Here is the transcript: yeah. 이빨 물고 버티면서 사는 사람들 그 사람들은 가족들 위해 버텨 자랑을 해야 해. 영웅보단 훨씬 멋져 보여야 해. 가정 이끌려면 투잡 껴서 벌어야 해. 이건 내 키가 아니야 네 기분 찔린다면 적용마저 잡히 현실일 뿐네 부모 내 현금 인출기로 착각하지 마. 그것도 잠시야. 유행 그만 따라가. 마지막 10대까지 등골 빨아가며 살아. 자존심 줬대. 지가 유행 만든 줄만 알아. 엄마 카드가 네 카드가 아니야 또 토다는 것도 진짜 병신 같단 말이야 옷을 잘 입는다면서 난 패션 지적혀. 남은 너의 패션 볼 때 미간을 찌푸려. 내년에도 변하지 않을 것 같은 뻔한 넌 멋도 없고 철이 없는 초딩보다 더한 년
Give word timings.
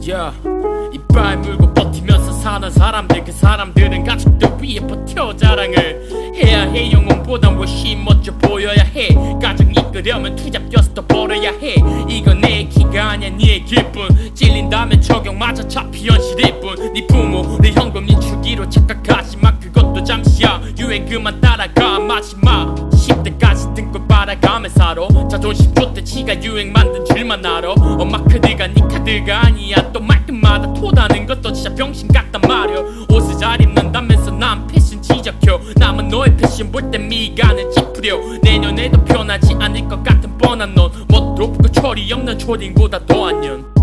yeah. 0.00 0.32
이빨 0.92 1.38
물고 1.38 1.72
버티면서 1.74 2.32
사는 2.32 2.70
사람들 2.70 3.24
그 3.24 3.32
사람들은 3.32 4.04
가족들 4.04 4.50
위해 4.60 4.80
버텨 4.80 5.34
자랑을 5.36 6.32
해야 6.34 6.62
해. 6.70 6.92
영웅보단 6.92 7.56
훨씬 7.56 8.04
멋져 8.04 8.32
보여야 8.38 8.82
해. 8.82 9.08
가정 9.40 9.70
이끌려면 9.70 10.36
투잡 10.36 10.68
껴서 10.70 10.94
벌어야 11.06 11.50
해. 11.50 11.74
이건 12.08 12.40
내 12.40 12.64
키가 12.64 13.10
아니야 13.10 13.30
네 13.30 13.60
기분 13.60 14.08
찔린다면 14.34 15.00
적용마저 15.00 15.66
잡히 15.66 16.08
현실일 16.08 16.60
뿐네 16.60 17.06
부모 17.08 17.58
내 17.58 17.72
현금 17.72 18.08
인출기로 18.08 18.68
착각하지 18.68 19.38
마. 19.38 19.58
그것도 19.58 20.04
잠시야. 20.04 20.60
유행 20.78 21.06
그만 21.06 21.40
따라가. 21.40 21.98
마지막 21.98 22.74
10대까지 22.90 23.74
등골 23.74 24.06
빨아가며 24.06 24.68
살아. 24.68 25.08
자존심 25.30 25.74
줬대. 25.74 26.04
지가 26.04 26.40
유행 26.42 26.72
만든 26.72 27.04
줄만 27.06 27.44
알아. 27.44 27.72
엄마 27.72 28.22
카드가 28.22 28.66
네 28.68 28.74
카드가 28.82 29.45
아니야 29.45 29.45
또 29.45 29.45
토다는 31.16 31.26
것도 31.26 31.52
진짜 31.52 31.74
병신 31.74 32.08
같단 32.08 32.42
말이야 32.42 33.06
옷을 33.10 33.38
잘 33.38 33.60
입는다면서 33.62 34.30
난 34.32 34.66
패션 34.66 35.00
지적혀. 35.00 35.58
남은 35.76 36.08
너의 36.08 36.36
패션 36.36 36.70
볼 36.70 36.90
때 36.90 36.98
미간을 36.98 37.70
찌푸려. 37.70 38.18
내년에도 38.42 39.02
변하지 39.04 39.54
않을 39.58 39.88
것 39.88 40.02
같은 40.04 40.36
뻔한 40.36 40.74
넌 40.74 40.90
멋도 41.08 41.44
없고 41.44 41.68
철이 41.68 42.12
없는 42.12 42.38
초딩보다 42.38 43.06
더한 43.06 43.40
년 43.40 43.75